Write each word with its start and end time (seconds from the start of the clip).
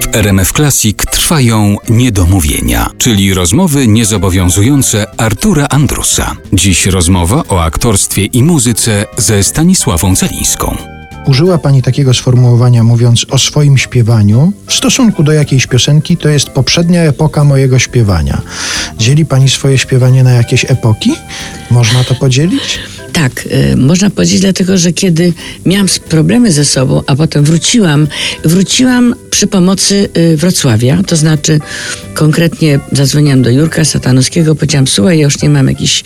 W 0.00 0.16
RMF 0.16 0.52
Classic 0.52 0.96
trwają 0.96 1.76
niedomówienia, 1.88 2.90
czyli 2.98 3.34
rozmowy 3.34 3.86
niezobowiązujące 3.86 5.06
Artura 5.20 5.66
Andrusa. 5.70 6.36
Dziś 6.52 6.86
rozmowa 6.86 7.42
o 7.48 7.62
aktorstwie 7.62 8.24
i 8.24 8.42
muzyce 8.42 9.06
ze 9.18 9.42
Stanisławą 9.42 10.16
Celińską. 10.16 10.76
Użyła 11.26 11.58
Pani 11.58 11.82
takiego 11.82 12.14
sformułowania, 12.14 12.84
mówiąc 12.84 13.26
o 13.30 13.38
swoim 13.38 13.78
śpiewaniu 13.78 14.52
w 14.66 14.74
stosunku 14.74 15.22
do 15.22 15.32
jakiejś 15.32 15.66
piosenki, 15.66 16.16
to 16.16 16.28
jest 16.28 16.48
poprzednia 16.48 17.02
epoka 17.02 17.44
mojego 17.44 17.78
śpiewania. 17.78 18.42
Dzieli 18.98 19.26
Pani 19.26 19.48
swoje 19.48 19.78
śpiewanie 19.78 20.22
na 20.22 20.32
jakieś 20.32 20.70
epoki? 20.70 21.12
Można 21.70 22.04
to 22.04 22.14
podzielić? 22.14 22.78
Tak, 23.12 23.46
y, 23.72 23.76
można 23.76 24.10
powiedzieć, 24.10 24.40
dlatego 24.40 24.78
że 24.78 24.92
kiedy 24.92 25.32
miałam 25.66 25.86
problemy 26.08 26.52
ze 26.52 26.64
sobą, 26.64 27.02
a 27.06 27.16
potem 27.16 27.44
wróciłam, 27.44 28.08
wróciłam 28.44 29.14
przy 29.30 29.46
pomocy 29.46 30.08
y, 30.16 30.36
Wrocławia, 30.36 31.02
to 31.06 31.16
znaczy 31.16 31.60
konkretnie 32.14 32.80
zadzwoniłam 32.92 33.42
do 33.42 33.50
Jurka 33.50 33.84
Satanowskiego, 33.84 34.54
powiedziałam, 34.54 34.86
słuchaj, 34.86 35.18
ja 35.18 35.24
już 35.24 35.42
nie 35.42 35.48
mam 35.48 35.68
jakichś 35.68 36.04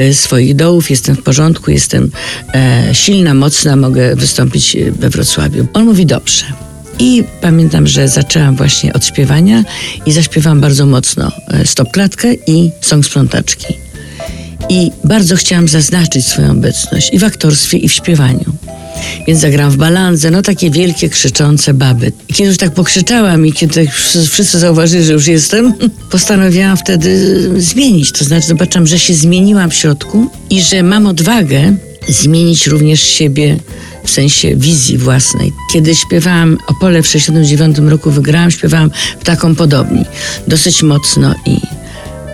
y, 0.00 0.14
swoich 0.14 0.56
dołów, 0.56 0.90
jestem 0.90 1.16
w 1.16 1.22
porządku, 1.22 1.70
jestem 1.70 2.10
e, 2.54 2.88
silna, 2.92 3.34
mocna, 3.34 3.76
mogę 3.76 4.16
wystąpić 4.16 4.76
y, 4.76 4.92
we 4.92 5.10
Wrocławiu. 5.10 5.66
On 5.72 5.84
mówi, 5.84 6.06
dobrze. 6.06 6.44
I 6.98 7.24
pamiętam, 7.40 7.86
że 7.86 8.08
zaczęłam 8.08 8.56
właśnie 8.56 8.92
od 8.92 9.06
śpiewania 9.06 9.64
i 10.06 10.12
zaśpiewałam 10.12 10.60
bardzo 10.60 10.86
mocno 10.86 11.32
e, 11.48 11.66
stopklatkę 11.66 12.34
i 12.46 12.70
song 12.80 13.06
sprzątaczki. 13.06 13.87
I 14.68 14.90
bardzo 15.04 15.36
chciałam 15.36 15.68
zaznaczyć 15.68 16.26
swoją 16.26 16.50
obecność 16.50 17.10
i 17.12 17.18
w 17.18 17.24
aktorstwie, 17.24 17.78
i 17.78 17.88
w 17.88 17.92
śpiewaniu. 17.92 18.44
Więc 19.26 19.40
zagrałam 19.40 19.72
w 19.72 19.76
balandze, 19.76 20.30
no 20.30 20.42
takie 20.42 20.70
wielkie, 20.70 21.08
krzyczące 21.08 21.74
baby. 21.74 22.12
I 22.28 22.34
kiedy 22.34 22.48
już 22.48 22.58
tak 22.58 22.74
pokrzyczałam 22.74 23.46
i 23.46 23.52
kiedy 23.52 23.88
wszyscy- 23.88 24.28
wszyscy 24.28 24.58
zauważyli, 24.58 25.04
że 25.04 25.12
już 25.12 25.26
jestem, 25.26 25.74
postanowiłam 26.10 26.76
wtedy 26.76 27.62
zmienić. 27.62 28.12
To 28.12 28.24
znaczy 28.24 28.46
zobaczyłam, 28.46 28.86
że 28.86 28.98
się 28.98 29.14
zmieniłam 29.14 29.70
w 29.70 29.74
środku 29.74 30.30
i 30.50 30.62
że 30.62 30.82
mam 30.82 31.06
odwagę 31.06 31.76
zmienić 32.08 32.66
również 32.66 33.02
siebie 33.02 33.56
w 34.04 34.10
sensie 34.10 34.56
wizji 34.56 34.98
własnej. 34.98 35.52
Kiedy 35.72 35.94
śpiewałam 35.96 36.58
Opole 36.66 37.02
w 37.02 37.06
69 37.06 37.78
roku, 37.78 38.10
wygrałam, 38.10 38.50
śpiewałam 38.50 38.90
w 39.20 39.24
taką 39.24 39.54
podobni. 39.54 40.04
Dosyć 40.46 40.82
mocno 40.82 41.34
i 41.46 41.77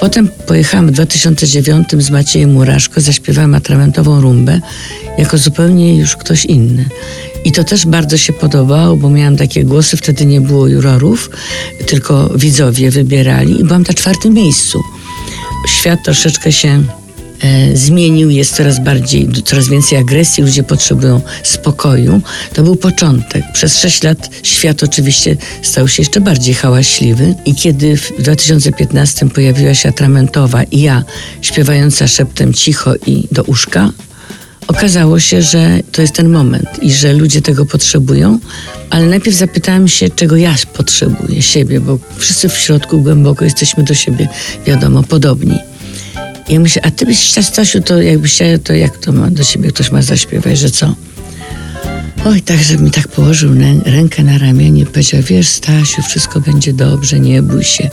Potem 0.04 0.28
pojechałam 0.28 0.86
w 0.86 0.90
2009 0.90 1.88
z 1.98 2.10
Maciejem 2.10 2.52
Muraszko, 2.52 3.00
zaśpiewałam 3.00 3.54
atramentową 3.54 4.20
rumbę 4.20 4.60
jako 5.18 5.38
zupełnie 5.38 5.96
już 5.96 6.16
ktoś 6.16 6.44
inny. 6.44 6.88
I 7.44 7.52
to 7.52 7.64
też 7.64 7.86
bardzo 7.86 8.16
się 8.16 8.32
podobało, 8.32 8.96
bo 8.96 9.10
miałam 9.10 9.36
takie 9.36 9.64
głosy, 9.64 9.96
wtedy 9.96 10.26
nie 10.26 10.40
było 10.40 10.66
jurorów, 10.68 11.30
tylko 11.86 12.30
widzowie 12.34 12.90
wybierali 12.90 13.60
i 13.60 13.64
byłam 13.64 13.82
na 13.82 13.94
czwartym 13.94 14.34
miejscu. 14.34 14.82
Świat 15.68 16.04
troszeczkę 16.04 16.52
się 16.52 16.84
zmienił, 17.74 18.30
jest 18.30 18.56
coraz 18.56 18.84
bardziej, 18.84 19.28
coraz 19.44 19.68
więcej 19.68 19.98
agresji, 19.98 20.42
ludzie 20.42 20.62
potrzebują 20.62 21.20
spokoju. 21.42 22.20
To 22.54 22.62
był 22.62 22.76
początek. 22.76 23.44
Przez 23.52 23.78
sześć 23.78 24.02
lat 24.02 24.30
świat 24.42 24.82
oczywiście 24.82 25.36
stał 25.62 25.88
się 25.88 26.02
jeszcze 26.02 26.20
bardziej 26.20 26.54
hałaśliwy 26.54 27.34
i 27.44 27.54
kiedy 27.54 27.96
w 27.96 28.12
2015 28.18 29.28
pojawiła 29.28 29.74
się 29.74 29.88
Atramentowa 29.88 30.62
i 30.62 30.80
ja 30.80 31.04
śpiewająca 31.42 32.08
szeptem 32.08 32.54
cicho 32.54 32.94
i 33.06 33.28
do 33.32 33.42
uszka, 33.42 33.90
okazało 34.68 35.20
się, 35.20 35.42
że 35.42 35.80
to 35.92 36.02
jest 36.02 36.14
ten 36.14 36.28
moment 36.28 36.82
i 36.82 36.92
że 36.92 37.12
ludzie 37.12 37.42
tego 37.42 37.66
potrzebują, 37.66 38.38
ale 38.90 39.06
najpierw 39.06 39.36
zapytałam 39.36 39.88
się, 39.88 40.10
czego 40.10 40.36
ja 40.36 40.54
potrzebuję, 40.74 41.42
siebie, 41.42 41.80
bo 41.80 41.98
wszyscy 42.16 42.48
w 42.48 42.58
środku 42.58 43.00
głęboko 43.00 43.44
jesteśmy 43.44 43.84
do 43.84 43.94
siebie, 43.94 44.28
wiadomo, 44.66 45.02
podobni. 45.02 45.58
I 46.48 46.52
ja 46.54 46.60
myślę, 46.60 46.82
a 46.84 46.90
ty 46.90 47.06
byś, 47.06 47.32
Stasiu, 47.42 47.80
to 47.80 48.02
jakbyś 48.02 48.32
chciała, 48.32 48.58
to 48.58 48.72
jak 48.72 48.98
to 48.98 49.12
ma 49.12 49.30
do 49.30 49.44
ciebie 49.44 49.68
ktoś 49.68 49.90
ma 49.90 50.02
zaśpiewać, 50.02 50.58
że 50.58 50.70
co? 50.70 50.94
Oj, 52.24 52.42
tak, 52.42 52.62
żeby 52.62 52.82
mi 52.82 52.90
tak 52.90 53.08
położył 53.08 53.50
rękę 53.84 54.22
na 54.22 54.38
ramieniu 54.38 54.82
i 54.82 54.86
powiedział, 54.86 55.22
wiesz 55.22 55.48
Stasiu, 55.48 56.02
wszystko 56.02 56.40
będzie 56.40 56.72
dobrze, 56.72 57.20
nie 57.20 57.42
bój 57.42 57.64
się. 57.64 57.90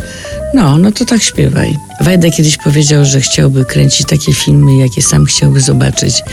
No, 0.54 0.78
no 0.78 0.92
to 0.92 1.06
tak 1.06 1.24
śpiewaj. 1.24 1.78
Wajda 2.02 2.30
kiedyś 2.30 2.58
powiedział, 2.58 3.06
że 3.06 3.22
chciałby 3.22 3.66
kręcić 3.66 4.08
takie 4.08 4.34
filmy, 4.34 4.78
jakie 4.78 5.02
sam 5.02 5.26
chciałby 5.26 5.62
zobaczyć. 5.62 6.24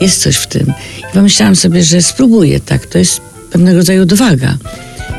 Jest 0.00 0.22
coś 0.22 0.36
w 0.36 0.46
tym. 0.46 0.72
I 0.98 1.14
pomyślałam 1.14 1.56
sobie, 1.56 1.84
że 1.84 2.02
spróbuję 2.02 2.60
tak. 2.60 2.86
To 2.86 2.98
jest 2.98 3.20
pewnego 3.50 3.78
rodzaju 3.78 4.02
odwaga. 4.02 4.56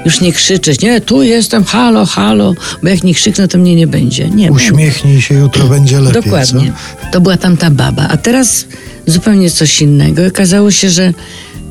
Już 0.06 0.22
nie 0.22 0.34
krzyczeć, 0.34 0.82
nie, 0.82 1.02
tu 1.02 1.24
jestem, 1.24 1.64
halo, 1.64 2.06
halo, 2.06 2.56
bo 2.84 2.90
jak 2.90 3.04
nie 3.04 3.14
krzyknę, 3.14 3.48
to 3.48 3.58
mnie 3.58 3.76
nie 3.76 3.88
będzie. 3.88 4.30
Nie, 4.30 4.52
Uśmiechnij 4.52 5.22
się, 5.22 5.36
jutro 5.36 5.68
będzie 5.68 6.00
lepiej. 6.00 6.24
Dokładnie. 6.24 6.74
Co? 7.02 7.12
To 7.12 7.22
była 7.22 7.38
tamta 7.38 7.72
baba. 7.72 8.08
A 8.10 8.18
teraz 8.18 8.66
zupełnie 9.08 9.52
coś 9.52 9.82
innego. 9.82 10.24
I 10.24 10.28
Okazało 10.28 10.72
się, 10.72 10.90
że, 10.90 11.14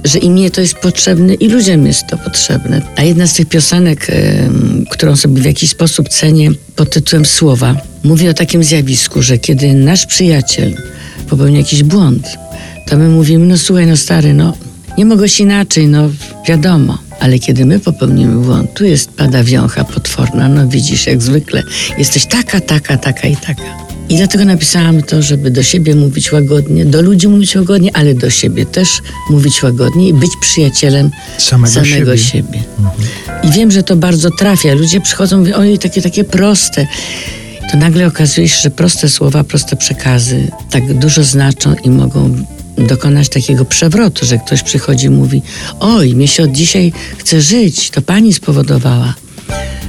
że 0.04 0.18
i 0.18 0.30
mnie 0.30 0.50
to 0.50 0.60
jest 0.60 0.74
potrzebne, 0.74 1.34
i 1.34 1.48
ludziom 1.48 1.86
jest 1.86 2.06
to 2.06 2.18
potrzebne. 2.18 2.82
A 2.96 3.02
jedna 3.02 3.26
z 3.26 3.34
tych 3.34 3.48
piosenek, 3.48 4.06
którą 4.90 5.16
sobie 5.16 5.42
w 5.42 5.44
jakiś 5.44 5.70
sposób 5.70 6.08
cenię 6.08 6.50
pod 6.76 6.90
tytułem 6.90 7.26
Słowa, 7.26 7.76
mówi 8.04 8.28
o 8.28 8.34
takim 8.34 8.64
zjawisku, 8.64 9.22
że 9.22 9.38
kiedy 9.38 9.74
nasz 9.74 10.06
przyjaciel 10.06 10.76
popełni 11.28 11.56
jakiś 11.56 11.82
błąd, 11.82 12.28
to 12.86 12.96
my 12.96 13.08
mówimy, 13.08 13.46
no 13.46 13.58
słuchaj, 13.58 13.86
no 13.86 13.96
stary, 13.96 14.34
no 14.34 14.54
nie 14.98 15.04
mogłeś 15.04 15.40
inaczej, 15.40 15.88
no 15.88 16.10
wiadomo. 16.48 16.98
Ale 17.20 17.38
kiedy 17.38 17.66
my 17.66 17.80
popełnimy 17.80 18.44
błąd, 18.44 18.74
tu 18.74 18.84
jest 18.84 19.10
pada 19.10 19.44
wiącha 19.44 19.84
potworna, 19.84 20.48
no 20.48 20.68
widzisz, 20.68 21.06
jak 21.06 21.22
zwykle, 21.22 21.62
jesteś 21.98 22.26
taka, 22.26 22.60
taka, 22.60 22.96
taka 22.96 23.28
i 23.28 23.36
taka. 23.36 23.88
I 24.08 24.16
dlatego 24.16 24.44
napisałam 24.44 25.02
to, 25.02 25.22
żeby 25.22 25.50
do 25.50 25.62
siebie 25.62 25.94
mówić 25.94 26.32
łagodnie, 26.32 26.84
do 26.84 27.02
ludzi 27.02 27.28
mówić 27.28 27.56
łagodnie, 27.56 27.96
ale 27.96 28.14
do 28.14 28.30
siebie 28.30 28.66
też 28.66 28.88
mówić 29.30 29.62
łagodnie 29.62 30.08
i 30.08 30.14
być 30.14 30.30
przyjacielem 30.40 31.10
Samego 31.38 31.74
samego 31.74 32.16
siebie. 32.16 32.58
siebie. 32.58 32.62
I 33.42 33.50
wiem, 33.50 33.70
że 33.70 33.82
to 33.82 33.96
bardzo 33.96 34.30
trafia. 34.30 34.74
Ludzie 34.74 35.00
przychodzą 35.00 35.36
i 35.36 35.38
mówią, 35.38 35.54
ojej, 35.54 35.78
takie, 35.78 36.02
takie 36.02 36.24
proste. 36.24 36.86
To 37.72 37.78
nagle 37.78 38.06
okazuje 38.06 38.48
się, 38.48 38.62
że 38.62 38.70
proste 38.70 39.08
słowa, 39.08 39.44
proste 39.44 39.76
przekazy 39.76 40.50
tak 40.70 40.94
dużo 40.98 41.24
znaczą 41.24 41.74
i 41.84 41.90
mogą 41.90 42.44
dokonać 42.86 43.28
takiego 43.28 43.64
przewrotu, 43.64 44.26
że 44.26 44.38
ktoś 44.38 44.62
przychodzi 44.62 45.06
i 45.06 45.10
mówi, 45.10 45.42
oj, 45.80 46.14
mnie 46.14 46.28
się 46.28 46.42
od 46.42 46.52
dzisiaj 46.52 46.92
chce 47.18 47.40
żyć, 47.40 47.90
to 47.90 48.02
pani 48.02 48.32
spowodowała. 48.32 49.14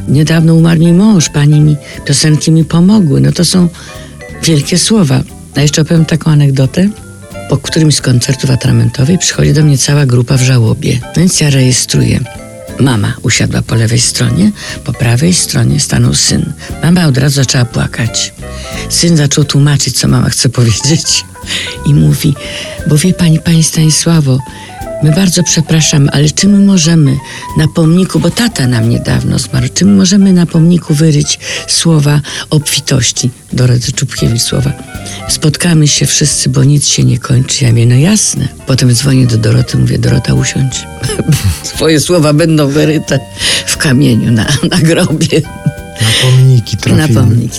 Niedawno 0.08 0.56
umarł 0.56 0.80
mi 0.80 0.94
mąż, 0.94 1.30
pani 1.30 1.60
mi, 1.62 1.76
piosenki 2.06 2.52
mi 2.52 2.66
pomogły. 2.66 3.22
No 3.22 3.32
to 3.32 3.46
są 3.46 3.68
wielkie 4.44 4.78
słowa. 4.78 5.24
A 5.56 5.62
jeszcze 5.62 5.82
opowiem 5.82 6.06
taką 6.06 6.32
anegdotę. 6.32 6.90
Po 7.50 7.58
którymś 7.58 7.96
z 7.96 8.02
koncertów 8.02 8.50
atramentowej 8.50 9.18
przychodzi 9.18 9.54
do 9.54 9.64
mnie 9.64 9.78
cała 9.78 10.06
grupa 10.06 10.38
w 10.38 10.42
żałobie. 10.42 11.00
No 11.04 11.22
więc 11.22 11.40
ja 11.40 11.50
rejestruję. 11.50 12.20
Mama 12.80 13.14
usiadła 13.22 13.62
po 13.62 13.76
lewej 13.76 14.02
stronie, 14.02 14.52
po 14.84 14.94
prawej 14.94 15.34
stronie 15.34 15.80
stanął 15.80 16.14
syn. 16.14 16.54
Mama 16.84 17.06
od 17.06 17.18
razu 17.18 17.36
zaczęła 17.36 17.66
płakać. 17.66 18.34
Syn 18.90 19.18
zaczął 19.18 19.44
tłumaczyć, 19.44 20.00
co 20.00 20.08
mama 20.08 20.30
chce 20.30 20.50
powiedzieć. 20.50 21.26
I 21.86 21.94
mówi, 21.94 22.36
bo 22.88 22.98
wie 22.98 23.14
pani, 23.14 23.40
pani 23.40 23.64
Stanisławo, 23.64 24.40
my 25.04 25.12
bardzo 25.12 25.44
przepraszamy, 25.44 26.12
ale 26.12 26.30
czy 26.30 26.48
my 26.48 26.60
możemy 26.60 27.18
na 27.58 27.68
pomniku, 27.68 28.20
bo 28.20 28.30
tata 28.30 28.68
nam 28.68 28.90
niedawno 28.90 29.40
zmarł, 29.40 29.68
czy 29.74 29.86
my 29.86 29.92
możemy 29.92 30.34
na 30.34 30.46
pomniku 30.46 30.94
wyryć 30.94 31.40
słowa 31.68 32.22
obfitości? 32.50 33.30
Doroty 33.54 33.92
Czubkiewicz 33.92 34.42
słowa. 34.42 34.74
Spotkamy 35.30 35.88
się 35.88 36.06
wszyscy, 36.06 36.50
bo 36.50 36.64
nic 36.64 36.88
się 36.88 37.04
nie 37.04 37.18
kończy. 37.18 37.64
Ja 37.64 37.70
mówię, 37.70 37.86
no 37.86 37.96
jasne. 37.96 38.48
Potem 38.68 38.94
dzwonię 38.94 39.28
do 39.28 39.38
Doroty, 39.38 39.78
mówię, 39.78 40.00
Dorota 40.00 40.34
usiądź. 40.34 40.84
Twoje 41.76 42.00
słowa 42.00 42.34
będą 42.34 42.68
wyryte 42.68 43.20
w 43.66 43.78
kamieniu 43.78 44.32
na, 44.32 44.46
na 44.72 44.78
grobie. 44.78 45.42
Na 46.02 46.08
pomniki 46.22 46.76
Na 46.78 46.82
trafimy. 46.82 47.22
pomnik. 47.22 47.52